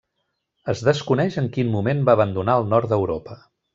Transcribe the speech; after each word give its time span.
Es 0.73 0.79
desconeix 0.87 1.37
en 1.41 1.49
quin 1.57 1.69
moment 1.75 2.01
va 2.09 2.17
abandonar 2.19 2.57
el 2.63 2.67
nord 2.73 2.95
d'Europa. 2.95 3.39